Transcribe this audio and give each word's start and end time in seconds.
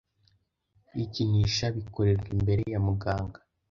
Kwikinisha 0.87 1.65
bikorerwa 1.75 2.29
imbere 2.35 2.61
ya 2.73 2.79
muganga 2.87 3.39